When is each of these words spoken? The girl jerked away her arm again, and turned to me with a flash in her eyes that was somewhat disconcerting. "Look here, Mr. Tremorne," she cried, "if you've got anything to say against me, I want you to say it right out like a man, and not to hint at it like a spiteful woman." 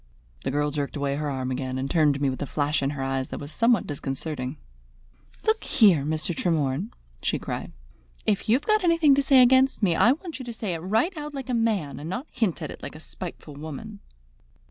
The 0.43 0.49
girl 0.49 0.71
jerked 0.71 0.95
away 0.95 1.15
her 1.17 1.29
arm 1.29 1.51
again, 1.51 1.77
and 1.77 1.87
turned 1.87 2.15
to 2.15 2.19
me 2.19 2.31
with 2.31 2.41
a 2.41 2.47
flash 2.47 2.81
in 2.81 2.89
her 2.89 3.03
eyes 3.03 3.29
that 3.29 3.39
was 3.39 3.51
somewhat 3.51 3.85
disconcerting. 3.85 4.57
"Look 5.45 5.63
here, 5.63 6.03
Mr. 6.05 6.35
Tremorne," 6.35 6.89
she 7.21 7.37
cried, 7.37 7.71
"if 8.25 8.49
you've 8.49 8.65
got 8.65 8.83
anything 8.83 9.13
to 9.13 9.21
say 9.21 9.43
against 9.43 9.83
me, 9.83 9.93
I 9.95 10.13
want 10.13 10.39
you 10.39 10.45
to 10.45 10.53
say 10.53 10.73
it 10.73 10.79
right 10.79 11.15
out 11.15 11.35
like 11.35 11.49
a 11.51 11.53
man, 11.53 11.99
and 11.99 12.09
not 12.09 12.25
to 12.33 12.39
hint 12.39 12.63
at 12.63 12.71
it 12.71 12.81
like 12.81 12.95
a 12.95 12.99
spiteful 12.99 13.53
woman." 13.53 13.99